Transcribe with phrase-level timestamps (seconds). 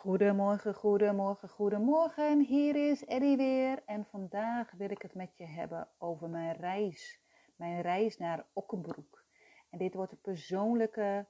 [0.00, 2.40] Goedemorgen, goedemorgen, goedemorgen.
[2.40, 7.20] Hier is Eddie weer en vandaag wil ik het met je hebben over mijn reis.
[7.56, 9.24] Mijn reis naar Okkenbroek.
[9.70, 11.26] En dit wordt een persoonlijke,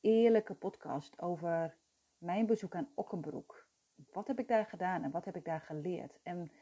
[0.00, 1.76] eerlijke podcast over
[2.18, 3.68] mijn bezoek aan Okkenbroek.
[4.12, 6.18] Wat heb ik daar gedaan en wat heb ik daar geleerd?
[6.22, 6.52] En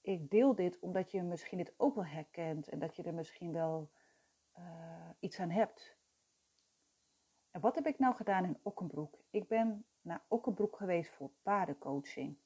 [0.00, 3.52] ik deel dit omdat je misschien dit ook wel herkent en dat je er misschien
[3.52, 3.90] wel
[4.58, 5.96] uh, iets aan hebt.
[7.50, 9.18] En wat heb ik nou gedaan in Okkenbroek?
[9.30, 12.36] Ik ben naar Okkenbroek geweest voor paardencoaching.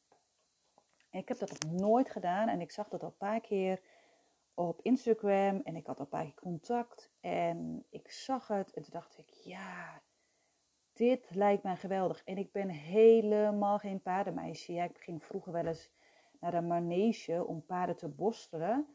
[1.10, 3.80] ik heb dat nog nooit gedaan en ik zag dat al een paar keer
[4.54, 8.82] op Instagram en ik had al een paar keer contact en ik zag het en
[8.82, 10.02] toen dacht ik, ja,
[10.96, 12.24] dit lijkt mij geweldig.
[12.24, 14.72] En ik ben helemaal geen paardenmeisje.
[14.72, 15.90] Ik ging vroeger wel eens
[16.40, 18.86] naar de manege om paarden te borstelen.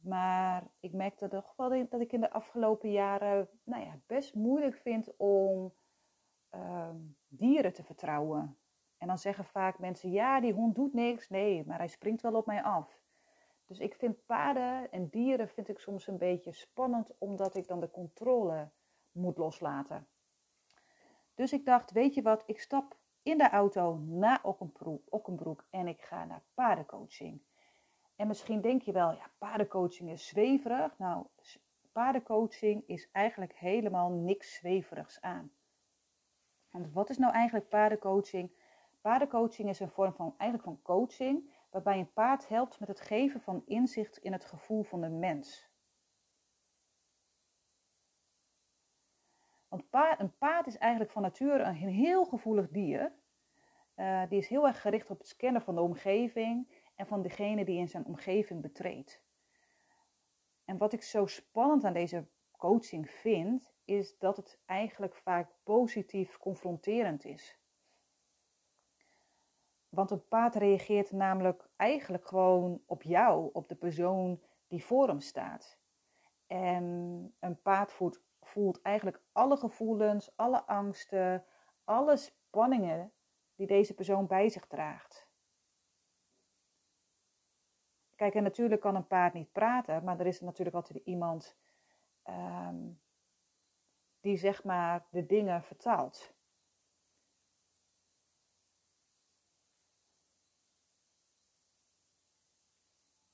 [0.00, 4.76] Maar ik merkte toch wel dat ik in de afgelopen jaren nou ja, best moeilijk
[4.76, 5.72] vind om
[6.54, 6.96] Ehm,
[7.28, 8.56] dieren te vertrouwen.
[8.98, 11.28] En dan zeggen vaak mensen, ja, die hond doet niks.
[11.28, 13.02] Nee, maar hij springt wel op mij af.
[13.66, 17.80] Dus ik vind paarden en dieren vind ik soms een beetje spannend, omdat ik dan
[17.80, 18.70] de controle
[19.12, 20.06] moet loslaten.
[21.34, 24.40] Dus ik dacht, weet je wat, ik stap in de auto naar
[25.08, 27.42] Okkenbroek, en ik ga naar paardencoaching.
[28.16, 30.98] En misschien denk je wel, ja, paardencoaching is zweverig.
[30.98, 31.26] Nou,
[31.92, 35.52] paardencoaching is eigenlijk helemaal niks zweverigs aan.
[36.74, 38.50] Want wat is nou eigenlijk paardencoaching?
[39.00, 43.40] Paardencoaching is een vorm van, eigenlijk van coaching, waarbij een paard helpt met het geven
[43.40, 45.70] van inzicht in het gevoel van de mens.
[49.68, 49.84] Want
[50.18, 53.12] een paard is eigenlijk van nature een heel gevoelig dier.
[53.96, 57.64] Uh, die is heel erg gericht op het scannen van de omgeving en van degene
[57.64, 59.22] die in zijn omgeving betreedt.
[60.64, 66.38] En wat ik zo spannend aan deze coaching vind, is dat het eigenlijk vaak positief
[66.38, 67.58] confronterend is.
[69.88, 75.20] Want een paard reageert namelijk eigenlijk gewoon op jou, op de persoon die voor hem
[75.20, 75.78] staat.
[76.46, 76.84] En
[77.40, 81.44] een paard voelt, voelt eigenlijk alle gevoelens, alle angsten,
[81.84, 83.12] alle spanningen
[83.54, 85.28] die deze persoon bij zich draagt.
[88.16, 91.56] Kijk, en natuurlijk kan een paard niet praten, maar er is natuurlijk altijd iemand
[92.24, 93.00] um,
[94.24, 96.34] die zeg maar de dingen vertaalt.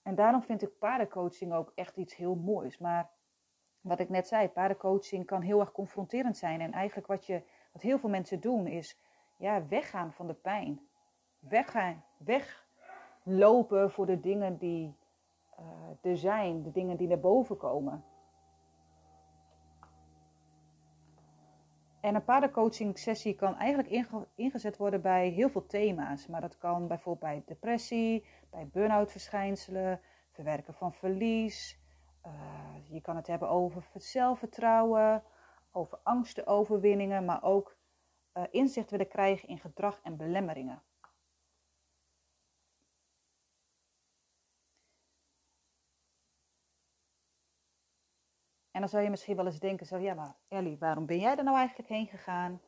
[0.03, 2.79] En daarom vind ik paardencoaching ook echt iets heel moois.
[2.79, 3.11] Maar
[3.81, 6.61] wat ik net zei, paardencoaching kan heel erg confronterend zijn.
[6.61, 8.99] En eigenlijk wat, je, wat heel veel mensen doen is
[9.37, 10.89] ja, weggaan van de pijn.
[11.39, 14.97] Weggaan, weglopen voor de dingen die
[15.59, 18.05] uh, er zijn, de dingen die naar boven komen.
[22.01, 26.27] En een paardencoaching sessie kan eigenlijk ingezet worden bij heel veel thema's.
[26.27, 30.01] Maar dat kan bijvoorbeeld bij depressie, bij burn-out verschijnselen,
[30.31, 31.79] verwerken van verlies.
[32.27, 32.33] Uh,
[32.89, 35.23] je kan het hebben over zelfvertrouwen,
[35.73, 37.77] over angstenoverwinningen, maar ook
[38.35, 40.83] uh, inzicht willen krijgen in gedrag en belemmeringen.
[48.81, 51.37] En dan zou je misschien wel eens denken, zo, ja maar Ellie, waarom ben jij
[51.37, 52.61] er nou eigenlijk heen gegaan?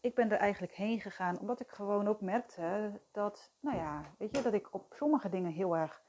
[0.00, 4.36] Ik ben er eigenlijk heen gegaan omdat ik gewoon ook merkte dat, nou ja, weet
[4.36, 6.02] je, dat ik op sommige dingen heel erg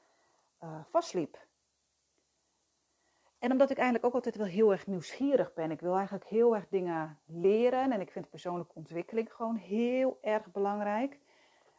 [0.62, 1.46] uh, vastliep.
[3.38, 5.70] En omdat ik eigenlijk ook altijd wel heel erg nieuwsgierig ben.
[5.70, 7.92] Ik wil eigenlijk heel erg dingen leren.
[7.92, 11.20] En ik vind persoonlijke ontwikkeling gewoon heel erg belangrijk.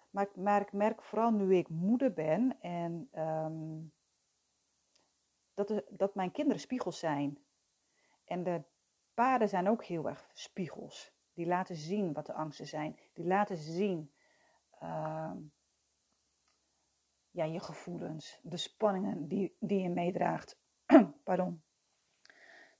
[0.09, 3.93] Maar ik merk, vooral nu ik moeder ben en um,
[5.55, 7.44] dat, dat mijn kinderen spiegels zijn.
[8.25, 8.63] En de
[9.13, 11.13] paarden zijn ook heel erg spiegels.
[11.33, 12.99] Die laten zien wat de angsten zijn.
[13.13, 14.11] Die laten zien
[14.81, 15.31] uh,
[17.35, 20.59] ja, je gevoelens, de spanningen die, die je meedraagt.
[21.23, 21.63] Pardon.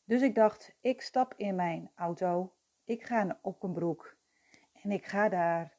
[0.03, 2.55] Dus ik dacht, ik stap in mijn auto.
[2.84, 4.17] Ik ga naar Okkenbroek.
[4.73, 5.78] En ik ga daar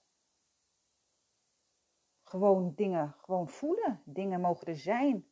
[2.22, 4.02] gewoon dingen gewoon voelen.
[4.04, 5.26] Dingen mogen er zijn.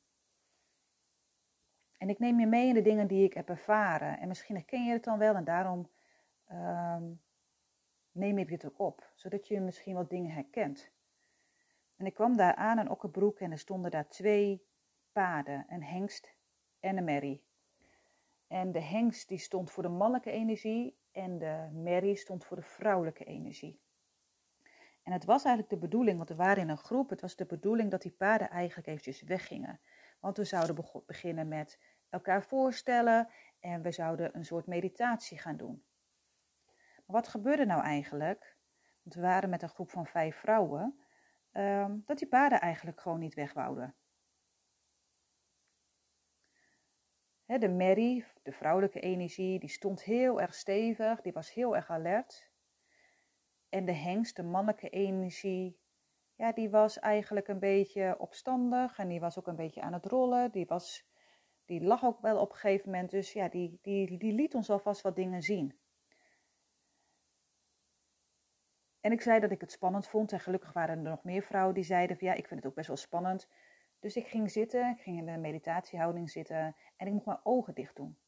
[1.99, 4.19] En ik neem je mee in de dingen die ik heb ervaren.
[4.19, 5.91] En misschien herken je het dan wel en daarom
[6.52, 7.20] um,
[8.12, 9.11] neem ik het ook op.
[9.14, 10.91] Zodat je misschien wat dingen herkent.
[11.96, 14.67] En ik kwam daar aan in Okkenbroek en er stonden daar twee
[15.12, 15.67] paarden.
[15.69, 16.35] Een hengst
[16.81, 17.44] en een merrie.
[18.47, 22.62] En de hengst die stond voor de mannelijke energie en de merrie stond voor de
[22.62, 23.81] vrouwelijke energie.
[25.02, 27.47] En het was eigenlijk de bedoeling, want we waren in een groep, het was de
[27.47, 29.81] bedoeling dat die paarden eigenlijk eventjes weggingen.
[30.25, 31.79] Want we zouden beginnen met
[32.09, 33.29] elkaar voorstellen
[33.61, 35.85] en we zouden een soort meditatie gaan doen.
[36.65, 38.56] Maar wat gebeurde nou eigenlijk?
[39.03, 41.00] want we waren met een groep van vijf vrouwen,
[41.53, 43.94] ehm, dat die paarden eigenlijk gewoon niet wegwouden.
[47.47, 52.50] de Mary, de vrouwelijke energie, die stond heel erg stevig, die was heel erg alert.
[53.69, 55.79] En de hengst, de mannelijke energie,
[56.37, 60.07] ja, die was eigenlijk een beetje opstandig en die was ook een beetje aan het
[60.07, 60.51] rollen.
[60.51, 61.07] Die, was,
[61.65, 64.71] die lag ook wel op een gegeven moment, dus ja, die, die, die liet ons
[64.71, 65.79] alvast wat dingen zien.
[69.01, 71.75] En ik zei dat ik het spannend vond en gelukkig waren er nog meer vrouwen
[71.75, 73.49] die zeiden van ja, ik vind het ook best wel spannend.
[73.99, 77.75] Dus ik ging zitten, ik ging in de meditatiehouding zitten en ik mocht mijn ogen
[77.75, 78.19] dicht doen.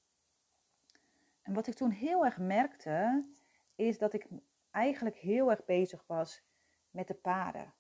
[1.43, 3.27] En wat ik toen heel erg merkte,
[3.75, 4.27] is dat ik
[4.71, 6.43] eigenlijk heel erg bezig was
[6.91, 7.75] met de paarden.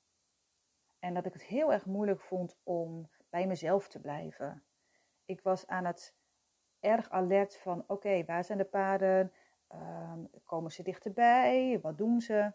[0.98, 4.64] En dat ik het heel erg moeilijk vond om bij mezelf te blijven.
[5.24, 6.16] Ik was aan het
[6.80, 9.32] erg alert van: oké, waar zijn de paarden?
[9.68, 11.78] Ehm, komen ze dichterbij?
[11.80, 12.52] Wat doen ze?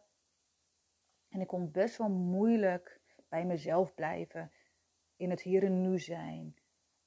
[1.30, 4.52] En ik kon best wel moeilijk bij mezelf blijven,
[5.16, 6.56] in het hier en nu zijn,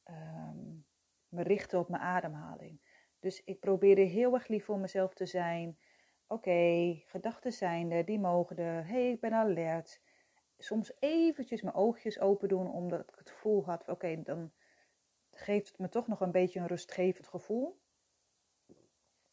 [0.04, 0.86] um,
[1.28, 2.80] me richten op mijn ademhaling.
[3.20, 5.78] Dus ik probeerde heel erg lief voor mezelf te zijn.
[6.26, 8.86] Oké, gedachten zijn er, die mogen er.
[8.86, 10.00] hey, ik ben alert.
[10.64, 14.52] Soms eventjes mijn oogjes open doen, omdat ik het gevoel had, oké, dan
[15.30, 17.80] geeft het me toch nog een beetje een rustgevend gevoel.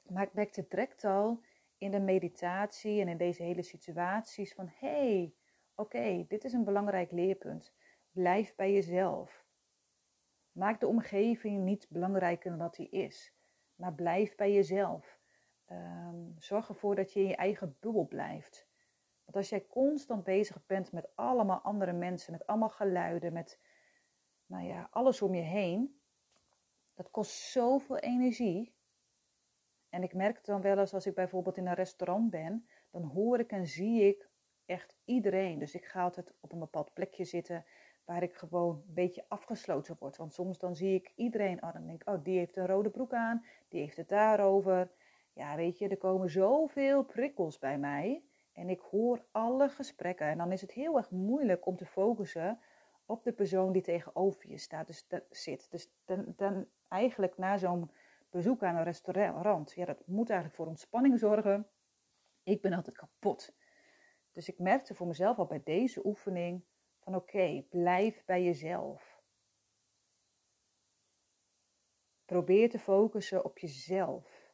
[0.02, 1.42] Maar ik merkte direct al
[1.78, 5.34] in de meditatie en in deze hele situaties van, hey,
[5.76, 7.74] oké, dit is een belangrijk leerpunt.
[8.12, 9.46] Blijf bij jezelf.
[10.52, 13.34] Maak de omgeving niet belangrijker dan dat die is,
[13.76, 15.20] maar blijf bij jezelf.
[15.66, 18.71] Ehm, zorg ervoor dat je in je eigen bubbel blijft.
[19.32, 23.60] Want als jij constant bezig bent met allemaal andere mensen, met allemaal geluiden, met
[24.46, 26.02] nou ja, alles om je heen,
[26.96, 28.76] dat kost zoveel energie.
[29.90, 33.04] En ik merk het dan wel eens als ik bijvoorbeeld in een restaurant ben, dan
[33.04, 34.30] hoor ik en zie ik
[34.66, 35.60] echt iedereen.
[35.60, 37.66] Dus ik ga altijd op een bepaald plekje zitten
[38.06, 40.18] waar ik gewoon een beetje afgesloten word.
[40.18, 43.14] Want soms dan zie ik iedereen, oh, dan denk oh, die heeft een rode broek
[43.14, 44.92] aan, die heeft het daarover.
[45.34, 50.28] Ja, weet je, er komen zoveel prikkels bij mij en ik hoor alle gesprekken.
[50.28, 52.60] En dan is het heel erg moeilijk om te focussen
[53.06, 55.72] op de persoon die tegenover je staat, dus zit.
[55.72, 57.92] Dus dan, dan eigenlijk na zo'n
[58.30, 61.68] bezoek aan een restaurant, ja, dat moet eigenlijk voor ontspanning zorgen.
[62.44, 63.54] Ik ben altijd kapot.
[64.32, 66.64] Dus ik merkte voor mezelf al bij deze oefening
[67.00, 69.22] van oké, blijf bij jezelf.
[72.26, 74.54] Probeer te focussen op jezelf.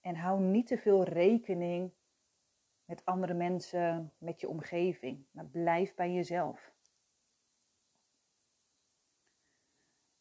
[0.00, 1.92] En hou niet te veel rekening
[2.88, 6.72] met andere mensen, met je omgeving, maar blijf bij jezelf.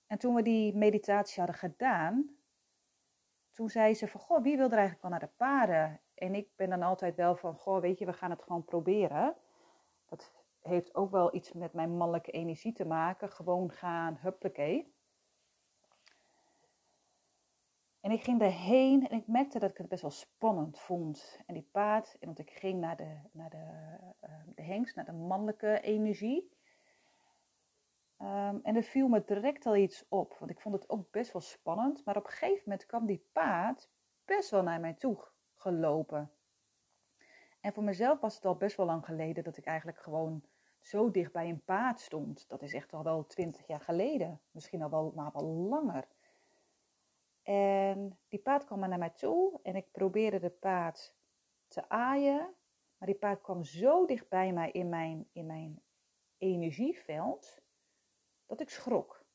[0.08, 2.38] En toen we die meditatie hadden gedaan,
[3.52, 6.02] toen zei ze van, goh, wie wil er eigenlijk wel naar de paarden?
[6.14, 9.36] En ik ben dan altijd wel van, goh, weet je, we gaan het gewoon proberen.
[10.06, 10.32] Dat
[10.62, 13.30] heeft ook wel iets met mijn mannelijke energie te maken.
[13.30, 14.96] Gewoon gaan, huppakee.
[18.08, 21.40] En ik ging daarheen en ik merkte dat ik het best wel spannend vond.
[21.46, 25.12] En die paard, want ik ging naar de, naar de, uh, de hengst, naar de
[25.12, 26.52] mannelijke energie.
[28.20, 31.32] Um, en er viel me direct al iets op, want ik vond het ook best
[31.34, 32.06] wel spannend.
[32.06, 33.90] Maar op een gegeven moment kwam die paard
[34.26, 36.32] best wel naar mij toe gelopen.
[37.60, 40.44] En voor mezelf was het al best wel lang geleden dat ik eigenlijk gewoon
[40.80, 42.50] zo dicht bij een paard stond.
[42.50, 46.08] Dat is echt al wel twintig jaar geleden, misschien al wel, maar wel langer.
[47.48, 51.16] En die paard kwam naar mij toe en ik probeerde de paard
[51.68, 52.56] te aaien.
[52.98, 55.82] Maar die paard kwam zo dicht bij mij in mijn, in mijn
[56.38, 57.62] energieveld
[58.46, 59.26] dat ik schrok.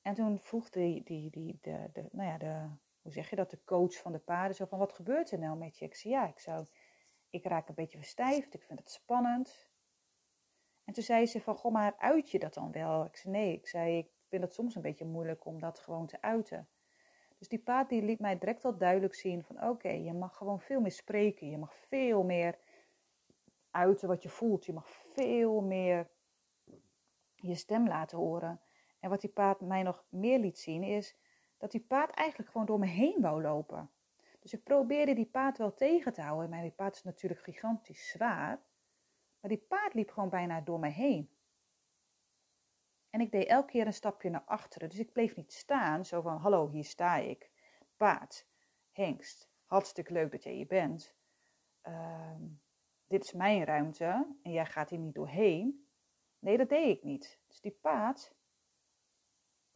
[0.00, 2.68] En toen vroeg die, die, die, de, de, nou ja, de,
[3.02, 5.58] hoe zeg je dat, de coach van de paarden zo van, wat gebeurt er nou
[5.58, 5.84] met je?
[5.84, 6.66] Ik zei, ja, ik, zou,
[7.30, 9.72] ik raak een beetje verstijfd, ik vind het spannend.
[10.84, 13.04] En toen zei ze van, goh, maar uit je dat dan wel?
[13.04, 16.06] Ik zei, nee, ik zei, ik vind het soms een beetje moeilijk om dat gewoon
[16.06, 16.68] te uiten.
[17.38, 20.60] Dus die paard die liet mij direct al duidelijk zien van, oké, je mag gewoon
[20.60, 22.58] veel meer spreken, je mag veel meer
[23.74, 24.64] uiten wat je voelt.
[24.64, 26.10] Je mag veel meer
[27.34, 28.60] je stem laten horen.
[29.00, 31.16] En wat die paard mij nog meer liet zien is
[31.58, 33.90] dat die paard eigenlijk gewoon door me heen wou lopen.
[34.40, 36.50] Dus ik probeerde die paard wel tegen te houden.
[36.50, 38.62] Maar die paard is natuurlijk gigantisch zwaar.
[39.44, 41.30] Maar die paard liep gewoon bijna door me heen.
[43.10, 44.88] En ik deed elke keer een stapje naar achteren.
[44.88, 47.50] Dus ik bleef niet staan, zo van: Hallo, hier sta ik.
[47.96, 48.46] Paard,
[48.92, 51.16] hengst, hartstikke leuk dat jij hier bent.
[51.82, 52.40] Uh,
[53.06, 55.88] dit is mijn ruimte en jij gaat hier niet doorheen.
[56.38, 57.40] Nee, dat deed ik niet.
[57.46, 58.34] Dus die paard,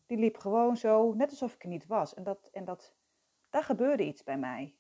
[0.07, 2.15] die liep gewoon zo, net alsof ik er niet was.
[2.15, 2.97] En dat, en dat,
[3.51, 4.77] daar gebeurde iets bij mij.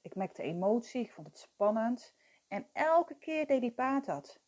[0.00, 2.14] Ik merkte emotie, ik vond het spannend.
[2.48, 4.40] En elke keer deed die paard dat.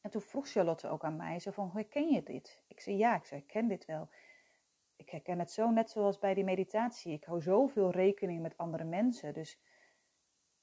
[0.00, 2.62] En toen vroeg Charlotte ook aan mij, zo van, herken je dit?
[2.66, 4.08] Ik zei, ja, ik zei, ik ken dit wel.
[4.96, 7.12] Ik herken het zo, net zoals bij die meditatie.
[7.12, 9.34] Ik hou zoveel rekening met andere mensen.
[9.34, 9.60] Dus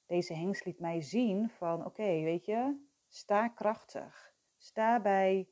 [0.05, 4.33] deze hengst liet mij zien van, oké, weet je, sta krachtig.
[4.57, 5.49] Sta bij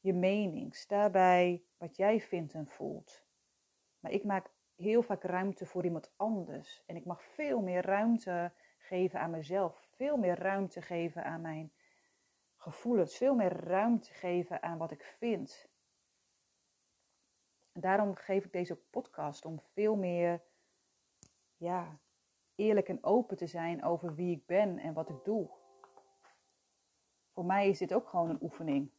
[0.00, 0.74] je mening.
[0.76, 3.24] Sta bij wat jij vindt en voelt.
[4.00, 6.82] Maar ik maak heel vaak ruimte voor iemand anders.
[6.86, 8.52] En ik mag veel meer ruimte
[8.88, 9.80] geven aan mezelf.
[9.96, 11.72] Veel meer ruimte geven aan mijn
[12.56, 13.16] gevoelens.
[13.16, 15.68] Veel meer ruimte geven aan wat ik vind.
[17.72, 20.42] En daarom geef ik deze podcast om veel meer
[21.56, 21.98] ja,
[22.54, 25.50] eerlijk en open te zijn over wie ik ben en wat ik doe.
[27.32, 28.90] Voor mij is dit ook gewoon een oefening.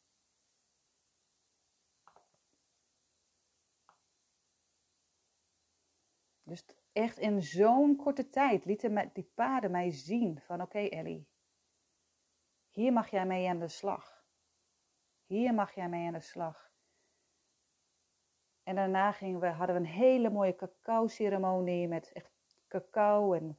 [6.43, 11.27] Dus echt in zo'n korte tijd lieten die paarden mij zien van oké Ellie,
[12.69, 14.24] hier mag jij mee aan de slag.
[15.25, 16.72] Hier mag jij mee aan de slag.
[18.63, 22.31] En daarna gingen we, hadden we een hele mooie cacao-ceremonie met echt
[22.67, 23.58] cacao en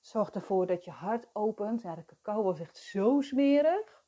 [0.00, 1.82] zorg ervoor dat je hart opent.
[1.82, 4.04] Ja, de cacao was echt zo smerig.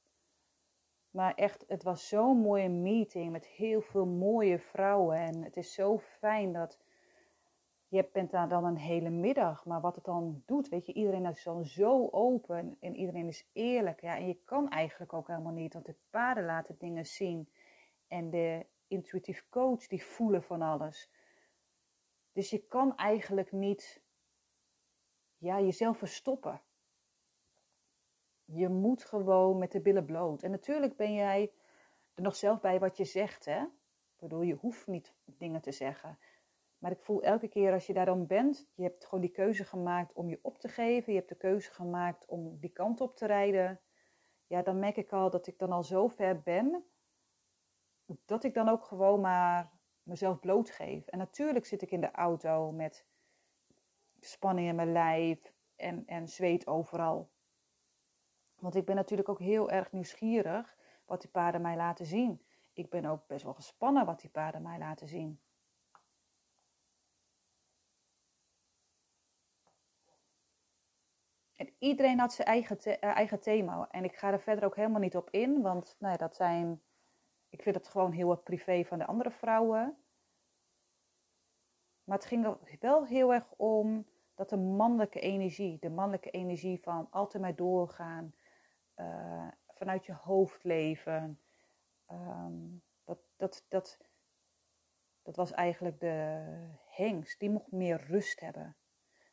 [1.11, 5.17] Maar echt, het was zo'n mooie meeting met heel veel mooie vrouwen.
[5.17, 6.79] En het is zo fijn dat
[7.91, 9.65] je bent daar dan een hele middag.
[9.65, 13.49] Maar wat het dan doet, weet je, iedereen is dan zo open en iedereen is
[13.53, 14.01] eerlijk.
[14.01, 17.49] Ja, en je kan eigenlijk ook helemaal niet, want de paarden laten dingen zien.
[18.09, 21.11] En de intuïtief coach, die voelen van alles.
[22.33, 24.03] Dus je kan eigenlijk niet
[25.39, 26.63] ja, jezelf verstoppen.
[28.45, 30.43] Je moet gewoon met de billen bloot.
[30.43, 31.53] En natuurlijk ben jij
[32.15, 33.65] er nog zelf bij wat je zegt, hè?
[34.19, 36.19] Bedoel, je hoeft niet dingen te zeggen.
[36.81, 39.65] Maar ik voel elke keer als je daar dan bent, je hebt gewoon die keuze
[39.65, 41.13] gemaakt om je op te geven.
[41.13, 43.81] Je hebt de keuze gemaakt om die kant op te rijden.
[44.47, 46.85] Ja, dan merk ik al dat ik dan al zo ver ben,
[48.25, 49.71] dat ik dan ook gewoon maar
[50.03, 51.07] mezelf blootgeef.
[51.07, 53.07] En natuurlijk zit ik in de auto met
[54.21, 57.31] spanning in mijn lijf en, en zweet overal.
[58.59, 62.43] Want ik ben natuurlijk ook heel erg nieuwsgierig wat die paarden mij laten zien.
[62.73, 65.41] Ik ben ook best wel gespannen wat die paarden mij laten zien.
[71.81, 73.89] Iedereen had zijn eigen, uh, eigen thema.
[73.91, 76.83] En ik ga er verder ook helemaal niet op in, want nou ja, dat zijn.
[77.49, 79.97] Ik vind het gewoon heel erg privé van de andere vrouwen.
[82.05, 87.07] Maar het ging wel heel erg om dat de mannelijke energie, de mannelijke energie van
[87.11, 88.35] altijd maar doorgaan,
[88.97, 91.41] uh, vanuit je hoofd leven,
[92.11, 93.99] um, dat, dat, dat,
[95.23, 96.45] dat was eigenlijk de
[96.87, 97.41] hengst.
[97.41, 98.77] Die mocht meer rust hebben.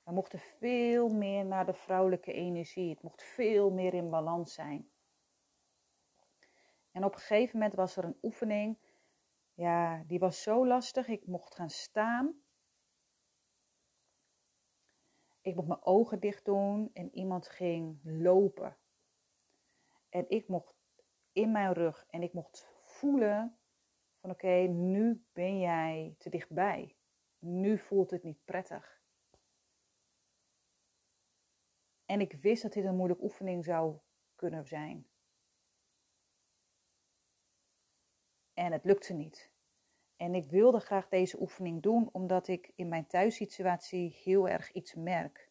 [0.07, 2.89] We mochten veel meer naar de vrouwelijke energie.
[2.89, 4.89] Het mocht veel meer in balans zijn.
[6.91, 8.77] En op een gegeven moment was er een oefening.
[9.53, 11.07] Ja, die was zo lastig.
[11.07, 12.41] Ik mocht gaan staan.
[15.41, 18.77] Ik mocht mijn ogen dicht doen en iemand ging lopen.
[20.09, 20.75] En ik mocht
[21.31, 23.57] in mijn rug en ik mocht voelen
[24.19, 26.95] van oké, nu ben jij te dichtbij.
[27.39, 28.97] Nu voelt het niet prettig.
[32.07, 33.97] En ik wist dat dit een moeilijke oefening zou
[34.35, 35.07] kunnen zijn.
[38.53, 39.51] En het lukte niet.
[40.15, 44.93] En ik wilde graag deze oefening doen omdat ik in mijn thuissituatie heel erg iets
[44.95, 45.49] merk.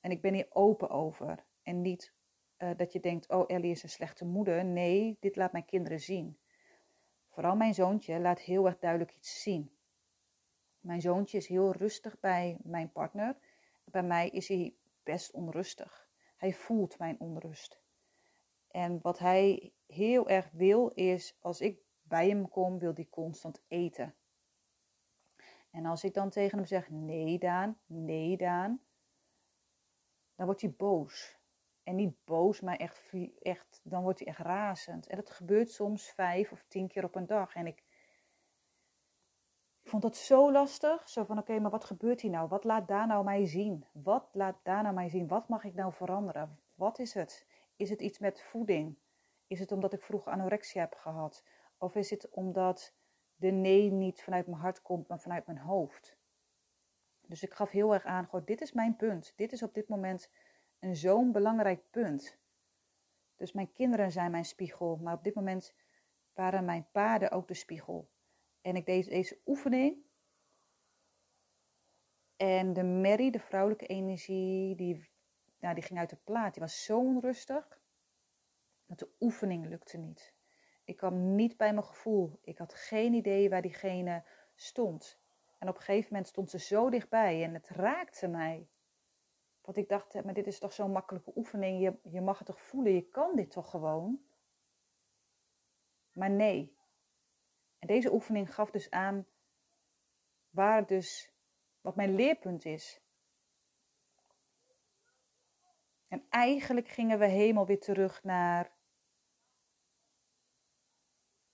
[0.00, 1.44] En ik ben hier open over.
[1.62, 2.12] En niet
[2.58, 4.64] uh, dat je denkt, oh Ellie is een slechte moeder.
[4.64, 6.38] Nee, dit laat mijn kinderen zien.
[7.28, 9.76] Vooral mijn zoontje laat heel erg duidelijk iets zien.
[10.80, 13.36] Mijn zoontje is heel rustig bij mijn partner.
[13.84, 16.08] Bij mij is hij best onrustig.
[16.36, 17.80] Hij voelt mijn onrust.
[18.68, 23.62] En wat hij heel erg wil is, als ik bij hem kom, wil hij constant
[23.68, 24.14] eten.
[25.70, 28.82] En als ik dan tegen hem zeg, nee Daan, nee Daan,
[30.34, 31.38] dan wordt hij boos.
[31.82, 35.06] En niet boos, maar echt, echt, dan wordt hij echt razend.
[35.06, 37.54] En dat gebeurt soms vijf of tien keer op een dag.
[37.54, 37.84] En ik ik
[39.94, 41.08] vond dat zo lastig.
[41.08, 42.48] Zo van, oké, maar wat gebeurt hier nou?
[42.48, 43.84] Wat laat daar nou mij zien?
[43.92, 45.28] Wat laat daar nou mij zien?
[45.28, 46.58] Wat mag ik nou veranderen?
[46.74, 47.46] Wat is het?
[47.76, 48.98] Is het iets met voeding?
[49.46, 51.44] Is het omdat ik vroeger anorexia heb gehad?
[51.78, 52.94] Of is het omdat
[53.36, 56.16] de nee niet vanuit mijn hart komt, maar vanuit mijn hoofd?
[57.26, 59.32] Dus ik gaf heel erg aan, goh, dit is mijn punt.
[59.36, 60.30] Dit is op dit moment
[60.78, 62.38] een zo'n belangrijk punt.
[63.36, 65.74] Dus mijn kinderen zijn mijn spiegel, maar op dit moment
[66.32, 68.08] waren mijn paarden ook de spiegel.
[68.64, 69.96] En ik deed deze oefening.
[72.36, 75.10] En de Mary, de vrouwelijke energie, die,
[75.58, 76.54] nou, die ging uit de plaat.
[76.54, 77.80] Die was zo onrustig.
[78.86, 80.34] Dat de oefening lukte niet.
[80.84, 82.38] Ik kwam niet bij mijn gevoel.
[82.42, 85.18] Ik had geen idee waar diegene stond.
[85.58, 88.68] En op een gegeven moment stond ze zo dichtbij en het raakte mij.
[89.60, 91.82] Want ik dacht, maar dit is toch zo'n makkelijke oefening.
[91.82, 94.24] Je, je mag het toch voelen, je kan dit toch gewoon?
[96.12, 96.76] Maar nee.
[97.84, 99.26] En deze oefening gaf dus aan
[100.50, 101.32] waar dus,
[101.80, 103.00] wat mijn leerpunt is.
[106.08, 108.72] En eigenlijk gingen we helemaal weer terug naar,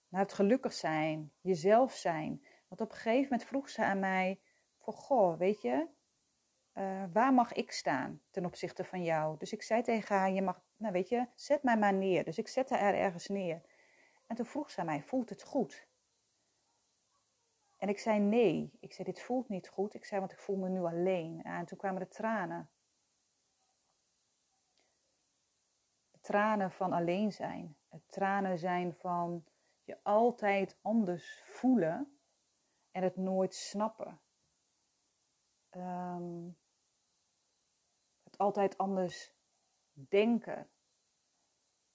[0.08, 2.46] naar het gelukkig zijn, jezelf zijn.
[2.68, 4.40] Want op een gegeven moment vroeg ze aan mij:
[4.78, 5.88] van goh, weet je,
[6.74, 9.36] uh, waar mag ik staan ten opzichte van jou?
[9.38, 12.24] Dus ik zei tegen haar: je mag, nou weet je, zet mij maar neer.
[12.24, 13.62] Dus ik zette haar ergens neer.
[14.26, 15.88] En toen vroeg ze aan mij: voelt het goed?
[17.80, 18.72] En ik zei nee.
[18.80, 19.94] Ik zei: dit voelt niet goed.
[19.94, 21.42] Ik zei: want ik voel me nu alleen.
[21.42, 22.70] En toen kwamen de tranen.
[26.10, 27.76] De tranen van alleen zijn.
[27.88, 29.44] Het tranen zijn van
[29.84, 32.20] je altijd anders voelen
[32.90, 34.20] en het nooit snappen.
[35.70, 36.48] Ehm,
[38.22, 39.34] het altijd anders
[39.92, 40.70] denken.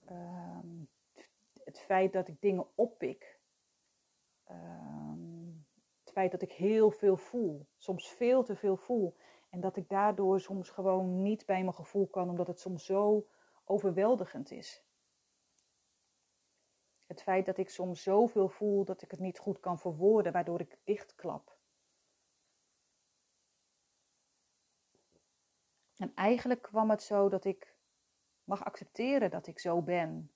[0.06, 0.84] Ehm,
[1.64, 3.40] het feit dat ik dingen oppik.
[4.44, 5.05] Het
[6.16, 7.68] feit dat ik heel veel voel.
[7.78, 9.16] Soms veel te veel voel.
[9.50, 13.28] En dat ik daardoor soms gewoon niet bij mijn gevoel kan, omdat het soms zo
[13.66, 14.84] overweldigend is.
[17.06, 20.60] Het feit dat ik soms zoveel voel dat ik het niet goed kan verwoorden, waardoor
[20.60, 21.58] ik dichtklap.
[25.98, 27.78] En eigenlijk kwam het zo dat ik
[28.44, 30.32] mag accepteren dat ik zo ben.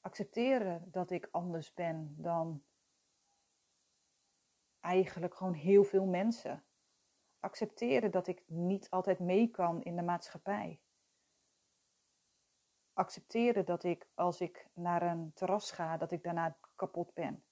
[0.00, 2.62] Accepteren dat ik anders ben dan
[4.82, 6.64] eigenlijk gewoon heel veel mensen.
[7.40, 10.80] Accepteren dat ik niet altijd mee kan in de maatschappij
[12.92, 17.44] accepteren dat ik als ik naar een terras ga, dat ik daarna kapot ben.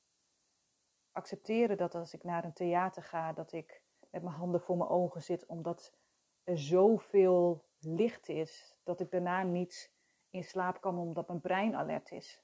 [1.13, 4.91] Accepteren dat als ik naar een theater ga, dat ik met mijn handen voor mijn
[4.91, 5.99] ogen zit, omdat
[6.45, 9.93] er zoveel licht is, dat ik daarna niet
[10.31, 12.43] in slaap kan omdat mijn brein alert is.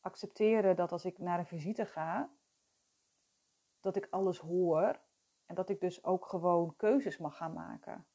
[0.00, 2.30] Accepteren dat als ik naar een visite ga,
[3.80, 5.00] dat ik alles hoor
[5.46, 8.06] en dat ik dus ook gewoon keuzes mag gaan maken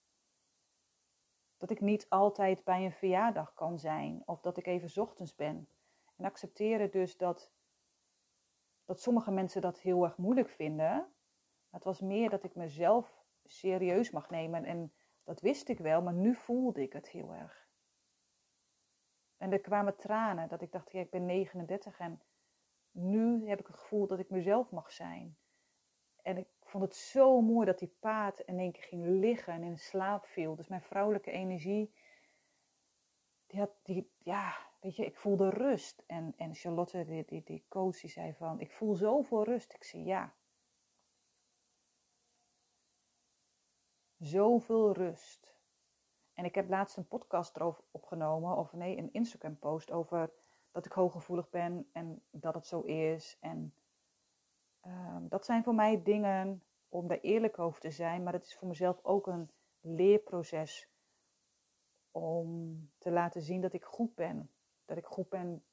[1.64, 5.70] dat ik niet altijd bij een verjaardag kan zijn of dat ik even ochtends ben.
[6.16, 7.52] En accepteren dus dat,
[8.86, 10.88] dat sommige mensen dat heel erg moeilijk vinden.
[10.88, 16.02] Maar het was meer dat ik mezelf serieus mag nemen en dat wist ik wel,
[16.02, 17.70] maar nu voelde ik het heel erg.
[19.38, 22.22] En er kwamen tranen dat ik dacht, ik ben 39 en
[22.92, 25.38] nu heb ik het gevoel dat ik mezelf mag zijn.
[26.24, 29.64] En ik vond het zo mooi dat die paard in één keer ging liggen en
[29.64, 30.56] in slaap viel.
[30.56, 31.94] Dus mijn vrouwelijke energie,
[33.48, 36.04] die had, die, ja, weet je, ik voelde rust.
[36.08, 39.74] En, en Charlotte, die, die, die coach, die zei van, ik voel zoveel rust.
[39.74, 40.34] Ik zei, ja.
[44.18, 45.56] Zoveel rust.
[46.34, 50.32] En ik heb laatst een podcast erover opgenomen, of nee, een Instagram post over
[50.72, 53.38] dat ik hooggevoelig ben en dat het zo is.
[53.40, 53.74] En
[54.84, 58.56] Ehm, dat zijn voor mij dingen om daar eerlijk over te zijn, maar het is
[58.56, 60.90] voor mezelf ook een leerproces
[62.12, 64.52] om te laten zien dat ik goed ben.
[64.86, 65.64] Dat ik goed ben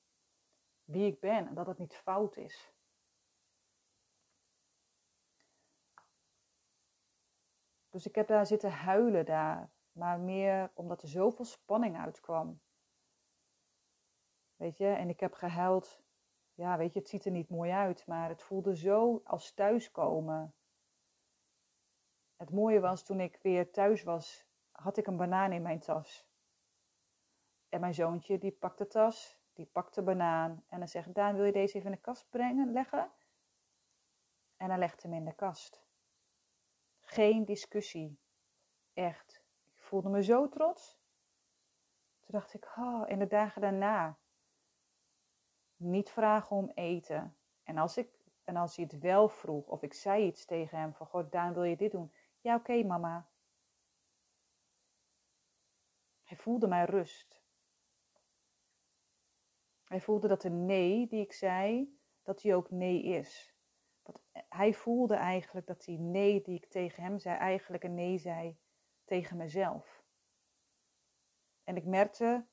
[0.84, 2.72] wie ik ben en dat het niet fout is.
[7.90, 12.60] Dus ik heb daar zitten huilen daar, maar meer omdat er zoveel spanning uitkwam.
[14.56, 16.02] Weet je, en ik heb gehuild
[16.60, 20.54] ja, weet je, het ziet er niet mooi uit, maar het voelde zo als thuiskomen.
[22.36, 26.28] Het mooie was, toen ik weer thuis was, had ik een banaan in mijn tas.
[27.68, 31.34] En mijn zoontje, die pakt de tas, die pakt de banaan en dan zegt, Daan,
[31.34, 33.12] wil je deze even in de kast brengen, leggen?
[34.56, 35.84] En hij legt hem in de kast.
[37.00, 38.20] Geen discussie.
[38.92, 39.44] Echt.
[39.74, 40.98] Ik voelde me zo trots.
[42.20, 44.18] Toen dacht ik, oh, en de dagen daarna,
[45.80, 47.36] niet vragen om eten.
[47.62, 48.08] En als, ik,
[48.44, 51.52] en als hij het wel vroeg, of ik zei iets tegen hem van, God, Daan,
[51.52, 52.12] wil je dit doen?
[52.40, 53.28] Ja, oké, mama.
[56.24, 57.42] Hij voelde mij rust.
[59.84, 63.54] Hij voelde dat de nee die ik zei, dat die ook nee is.
[64.02, 68.18] Want hij voelde eigenlijk dat die nee die ik tegen hem zei, eigenlijk een nee
[68.18, 68.58] zei
[69.04, 70.04] tegen mezelf.
[71.64, 72.46] En ik merkte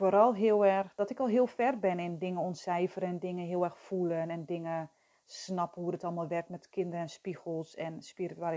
[0.00, 3.64] vooral heel erg dat ik al heel ver ben in dingen ontcijferen en dingen heel
[3.64, 4.90] erg voelen en dingen
[5.24, 8.02] snappen hoe het allemaal werkt met kinderen en spiegels en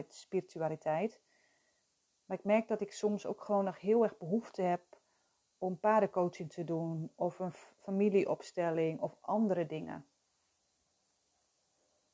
[0.07, 1.21] spiritualiteit.
[2.25, 4.81] Maar ik merk dat ik soms ook gewoon nog heel erg behoefte heb
[5.57, 10.05] om paardencoaching te doen of een familieopstelling of andere dingen.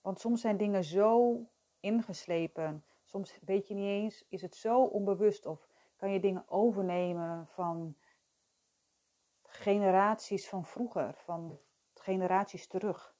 [0.02, 1.40] Want soms zijn dingen zo
[1.80, 2.84] ingeslepen.
[3.04, 7.96] Soms weet je niet eens, is het zo onbewust of kan je dingen overnemen van
[9.50, 11.60] generaties van vroeger, van
[11.94, 13.18] generaties terug.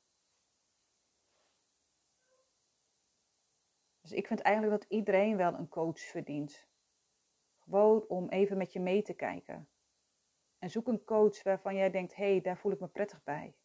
[4.02, 6.68] Dus ik vind eigenlijk dat iedereen wel een coach verdient.
[7.60, 9.70] Gewoon om even met je mee te kijken.
[10.58, 13.56] En zoek een coach waarvan jij denkt: hé, hey, daar voel ik me prettig bij.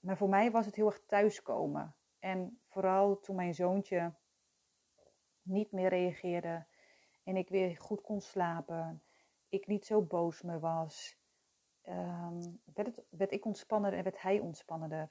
[0.00, 1.96] Maar voor mij was het heel erg thuiskomen.
[2.18, 4.14] En vooral toen mijn zoontje
[5.42, 6.66] niet meer reageerde
[7.22, 9.02] en ik weer goed kon slapen,
[9.56, 11.18] ik niet zo boos meer was,
[11.88, 15.10] um, werd, het, werd ik ontspannender en werd hij ontspannender.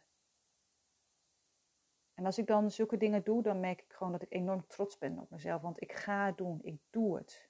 [2.14, 4.98] En als ik dan zulke dingen doe, dan merk ik gewoon dat ik enorm trots
[4.98, 5.62] ben op mezelf.
[5.62, 7.50] Want ik ga het doen, ik doe het.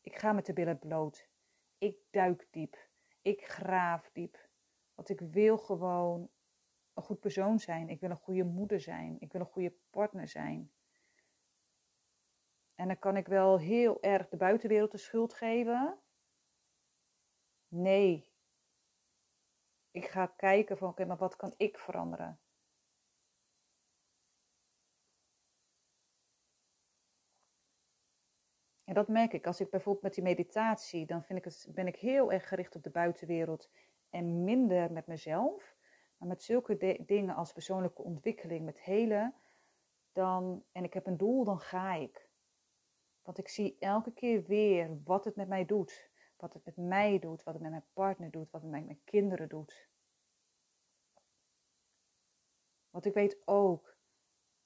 [0.00, 1.28] Ik ga met de billen bloot.
[1.78, 2.88] Ik duik diep.
[3.22, 4.48] Ik graaf diep.
[4.94, 6.30] Want ik wil gewoon
[6.94, 7.88] een goed persoon zijn.
[7.88, 9.16] Ik wil een goede moeder zijn.
[9.20, 10.70] Ik wil een goede partner zijn.
[12.76, 15.98] En dan kan ik wel heel erg de buitenwereld de schuld geven.
[17.68, 18.34] Nee.
[19.90, 22.40] Ik ga kijken van oké, maar wat kan ik veranderen?
[28.84, 29.46] En dat merk ik.
[29.46, 32.76] Als ik bijvoorbeeld met die meditatie, dan vind ik het, ben ik heel erg gericht
[32.76, 33.70] op de buitenwereld
[34.10, 35.76] en minder met mezelf.
[36.16, 39.34] Maar met zulke dingen als persoonlijke ontwikkeling, met hele,
[40.12, 42.25] dan, en ik heb een doel, dan ga ik.
[43.26, 46.10] Want ik zie elke keer weer wat het met mij doet.
[46.36, 49.00] Wat het met mij doet, wat het met mijn partner doet, wat het met mijn
[49.04, 49.88] kinderen doet.
[52.90, 53.96] Want ik weet ook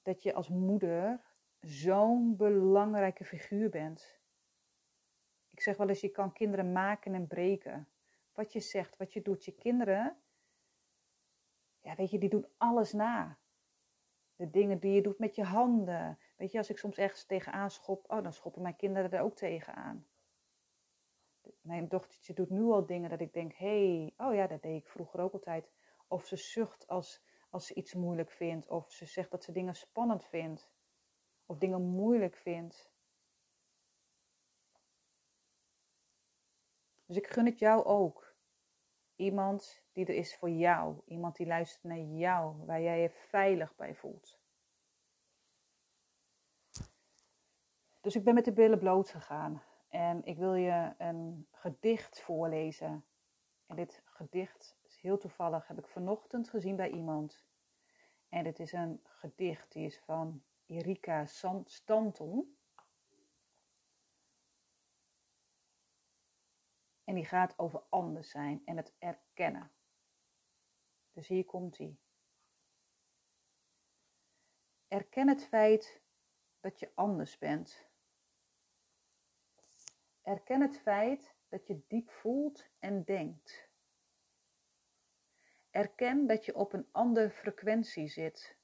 [0.01, 1.25] dat je als moeder
[1.59, 4.19] zo'n belangrijke figuur bent.
[5.49, 7.87] Ik zeg wel eens, je kan kinderen maken en breken.
[8.31, 9.45] Wat je zegt, wat je doet.
[9.45, 10.21] Je kinderen,
[11.79, 13.37] ja weet je, die doen alles na.
[14.35, 16.19] De dingen die je doet met je handen.
[16.41, 19.35] Weet je, als ik soms ergens tegenaan schop, oh, dan schoppen mijn kinderen er ook
[19.35, 20.07] tegenaan.
[21.61, 24.87] Mijn dochtertje doet nu al dingen dat ik denk, hey, oh ja, dat deed ik
[24.87, 25.71] vroeger ook altijd.
[26.07, 28.67] Of ze zucht als, als ze iets moeilijk vindt.
[28.67, 30.71] Of ze zegt dat ze dingen spannend vindt
[31.45, 32.91] of dingen moeilijk vindt.
[37.05, 38.35] Dus ik gun het jou ook.
[39.15, 41.01] Iemand die er is voor jou.
[41.05, 44.40] Iemand die luistert naar jou, waar jij je veilig bij voelt.
[48.01, 49.63] Dus ik ben met de billen bloot gegaan.
[49.89, 53.05] En ik wil je een gedicht voorlezen.
[53.65, 57.45] En dit gedicht is heel toevallig, heb ik vanochtend gezien bij iemand.
[58.29, 61.25] En het is een gedicht die is van Erika
[61.65, 62.57] Stanton.
[67.03, 69.71] En die gaat over anders zijn en het erkennen.
[71.11, 71.97] Dus hier komt hij.
[74.87, 76.01] Erken het feit
[76.59, 77.90] dat je anders bent.
[80.23, 83.69] Erken het feit dat je diep voelt en denkt.
[85.69, 88.59] Erken dat je op een andere frequentie zit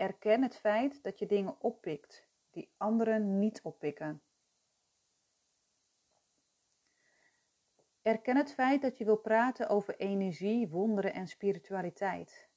[0.00, 4.22] Erken het feit dat je dingen oppikt die anderen niet oppikken.
[8.02, 12.48] Erken het feit dat je wil praten over energie, wonderen en spiritualiteit.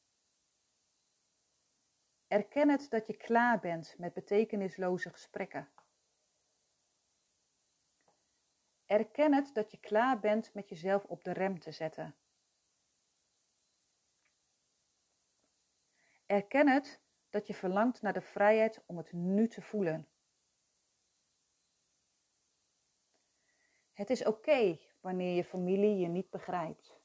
[2.28, 5.70] Erken het dat je klaar bent met betekenisloze gesprekken.
[8.86, 12.16] Erken het dat je klaar bent met jezelf op de rem te zetten.
[16.26, 20.08] Erken het dat je verlangt naar de vrijheid om het nu te voelen.
[23.94, 27.02] Het is oké wanneer je familie je niet begrijpt.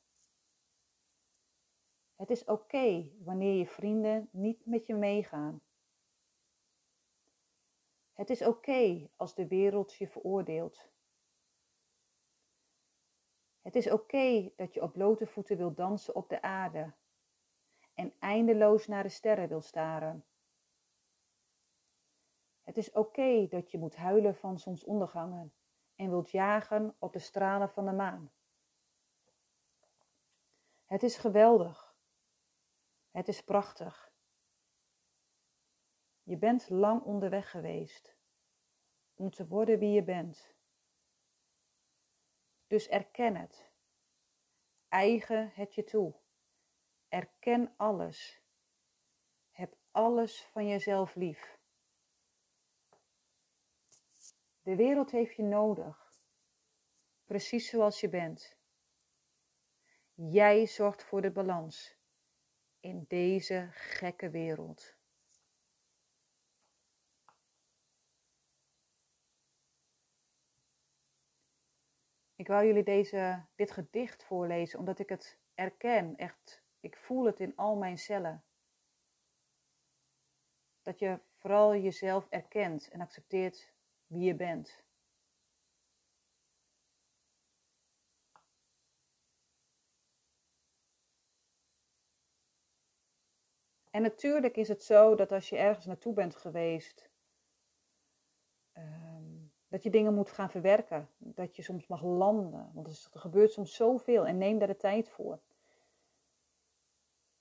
[2.17, 5.63] Het is oké wanneer je vrienden niet met je meegaan.
[8.13, 10.91] Het is oké als de wereld je veroordeelt.
[13.69, 16.95] Het is oké dat je op blote voeten wil dansen op de aarde
[17.95, 20.25] en eindeloos naar de sterren wil staren.
[22.63, 25.55] Het is oké dat je moet huilen van zonsondergangen
[25.95, 28.33] en wilt jagen op de stralen van de maan.
[30.85, 31.97] Het is geweldig.
[33.11, 34.13] Het is prachtig.
[36.23, 38.17] Je bent lang onderweg geweest.
[39.15, 40.58] om te worden wie je bent.
[42.69, 43.71] Dus erken het.
[44.89, 46.15] Eigen het je toe.
[47.09, 48.43] Erken alles.
[49.51, 51.59] Heb alles van jezelf lief.
[54.63, 56.13] De wereld heeft je nodig.
[57.25, 58.57] Precies zoals je bent.
[60.15, 61.97] Jij zorgt voor de balans
[62.81, 64.98] in deze gekke wereld.
[72.39, 77.41] Ik wou jullie deze, dit gedicht voorlezen omdat ik het erken, echt, ik voel het
[77.41, 78.45] in al mijn cellen.
[80.83, 83.73] Dat je vooral jezelf erkent en accepteert
[84.07, 84.85] wie je bent.
[93.91, 97.08] En natuurlijk is het zo dat als je ergens naartoe bent geweest,
[99.69, 101.09] dat je dingen moet gaan verwerken.
[101.19, 102.71] Dat je soms mag landen.
[102.75, 105.41] Want er gebeurt soms zoveel en neem daar de tijd voor.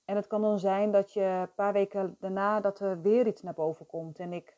[0.04, 3.42] En het kan dan zijn dat je een paar weken daarna dat er weer iets
[3.42, 4.18] naar boven komt.
[4.18, 4.56] En ik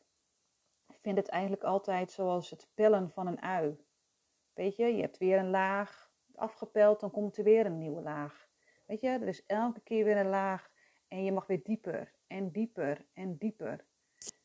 [1.01, 3.85] vind het eigenlijk altijd zoals het pellen van een ui.
[4.53, 8.47] Weet je, je hebt weer een laag afgepeld, dan komt er weer een nieuwe laag.
[8.85, 10.71] Weet je, er is elke keer weer een laag
[11.07, 13.85] en je mag weer dieper en dieper en dieper.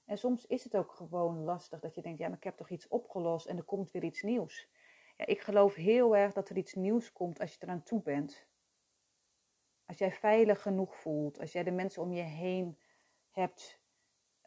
[0.06, 2.70] En soms is het ook gewoon lastig dat je denkt, ja, maar ik heb toch
[2.70, 4.68] iets opgelost en er komt weer iets nieuws.
[5.16, 8.46] Ja, ik geloof heel erg dat er iets nieuws komt als je eraan toe bent.
[9.86, 12.78] Als jij veilig genoeg voelt, als jij de mensen om je heen
[13.30, 13.80] hebt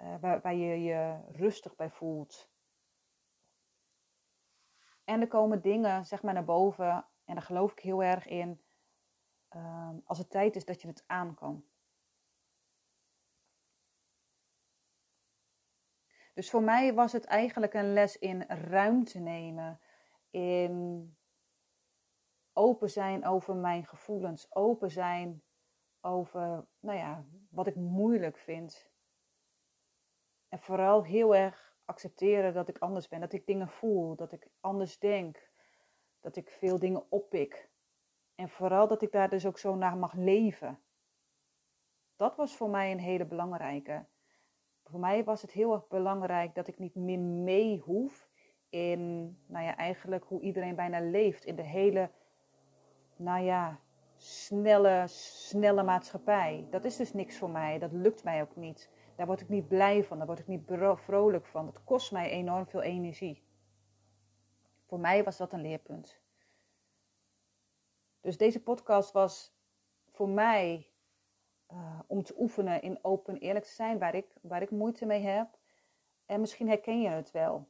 [0.02, 2.50] uh, waar, je je rustig bij voelt.
[5.04, 8.62] En er komen dingen, zeg maar, naar boven, en daar geloof ik heel erg in,
[9.56, 11.66] uh, als het tijd is dat je het aan kan.
[16.40, 19.80] Dus voor mij was het eigenlijk een les in ruimte nemen,
[20.30, 21.18] in
[22.54, 25.44] open zijn over mijn gevoelens, open zijn
[26.02, 28.92] over, nou ja, wat ik moeilijk vind.
[30.48, 34.48] En vooral heel erg accepteren dat ik anders ben, dat ik dingen voel, dat ik
[34.60, 35.52] anders denk,
[36.20, 37.70] dat ik veel dingen oppik.
[38.36, 40.84] En vooral dat ik daar dus ook zo naar mag leven.
[42.16, 44.06] Dat was voor mij een hele belangrijke
[44.90, 48.30] voor mij was het heel erg belangrijk dat ik niet meer mee hoef
[48.70, 51.46] in, nou ja, eigenlijk hoe iedereen bijna leeft.
[51.46, 52.12] In de hele,
[53.16, 53.80] nou ja,
[54.18, 56.68] snelle, snelle maatschappij.
[56.70, 57.80] Dat is dus niks voor mij.
[57.80, 58.90] Dat lukt mij ook niet.
[59.16, 60.18] Daar word ik niet blij van.
[60.18, 60.64] Daar word ik niet
[60.96, 61.66] vrolijk van.
[61.66, 63.44] Dat kost mij enorm veel energie.
[64.86, 66.22] Voor mij was dat een leerpunt.
[68.22, 69.54] Dus deze podcast was
[70.08, 70.89] voor mij
[71.72, 75.22] uh, om te oefenen in open eerlijk te zijn, waar ik, waar ik moeite mee
[75.22, 75.58] heb.
[76.26, 77.68] En misschien herken je het wel.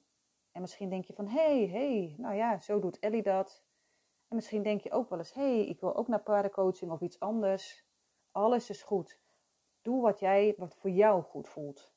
[0.51, 3.63] En misschien denk je van, hé, hey, hey, nou ja, zo doet Ellie dat.
[4.27, 7.01] En misschien denk je ook wel eens, hé, hey, ik wil ook naar paardencoaching of
[7.01, 7.85] iets anders.
[8.31, 9.19] Alles is goed.
[9.81, 11.93] Doe wat jij, wat voor jou goed voelt.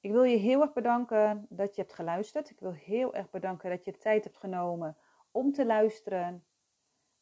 [0.00, 2.50] Ik wil je heel erg bedanken dat je hebt geluisterd.
[2.50, 4.96] Ik wil heel erg bedanken dat je de tijd hebt genomen
[5.30, 6.44] om te luisteren.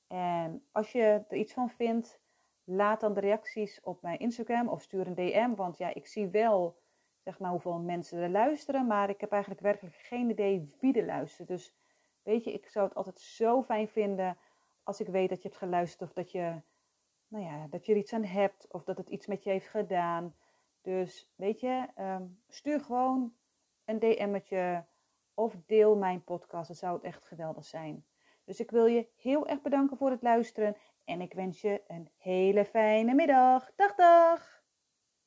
[0.09, 2.21] En als je er iets van vindt,
[2.65, 5.55] laat dan de reacties op mijn Instagram of stuur een DM.
[5.55, 6.79] Want ja, ik zie wel
[7.19, 11.07] zeg maar, hoeveel mensen er luisteren, maar ik heb eigenlijk werkelijk geen idee wie er
[11.07, 11.49] luistert.
[11.49, 11.75] Dus
[12.23, 14.39] weet je, ik zou het altijd zo fijn vinden
[14.83, 16.61] als ik weet dat je hebt geluisterd of dat je,
[17.29, 19.69] nou ja, dat je er iets aan hebt of dat het iets met je heeft
[19.69, 20.35] gedaan.
[20.81, 23.35] Dus weet je, ehm, stuur gewoon
[23.85, 24.85] een DM'tje
[25.35, 26.69] of deel mijn podcast.
[26.69, 28.05] Dat zou het echt geweldig zijn.
[28.49, 32.09] Dus ik wil je heel erg bedanken voor het luisteren en ik wens je een
[32.17, 33.71] hele fijne middag.
[33.77, 34.58] Dag dag!